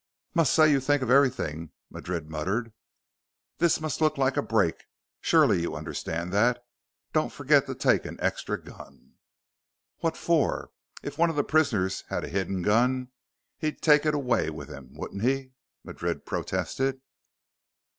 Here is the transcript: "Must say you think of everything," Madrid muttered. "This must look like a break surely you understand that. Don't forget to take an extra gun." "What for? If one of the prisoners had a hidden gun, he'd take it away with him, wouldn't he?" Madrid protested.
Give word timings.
"Must 0.33 0.51
say 0.51 0.71
you 0.71 0.79
think 0.79 1.03
of 1.03 1.11
everything," 1.11 1.73
Madrid 1.91 2.27
muttered. 2.27 2.73
"This 3.59 3.79
must 3.79 4.01
look 4.01 4.17
like 4.17 4.35
a 4.35 4.41
break 4.41 4.85
surely 5.19 5.61
you 5.61 5.75
understand 5.75 6.33
that. 6.33 6.65
Don't 7.13 7.31
forget 7.31 7.67
to 7.67 7.75
take 7.75 8.03
an 8.05 8.17
extra 8.19 8.59
gun." 8.59 9.13
"What 9.99 10.17
for? 10.17 10.71
If 11.03 11.19
one 11.19 11.29
of 11.29 11.35
the 11.35 11.43
prisoners 11.43 12.03
had 12.07 12.23
a 12.23 12.29
hidden 12.29 12.63
gun, 12.63 13.09
he'd 13.59 13.83
take 13.83 14.07
it 14.07 14.15
away 14.15 14.49
with 14.49 14.69
him, 14.69 14.89
wouldn't 14.95 15.21
he?" 15.21 15.51
Madrid 15.83 16.25
protested. 16.25 16.99